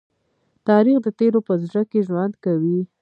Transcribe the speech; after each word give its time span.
تاریخ 0.67 0.97
د 1.03 1.07
تېرو 1.19 1.39
په 1.47 1.53
زړه 1.67 1.81
کې 1.89 1.99
ژوند 2.07 2.33
کوي. 2.45 2.79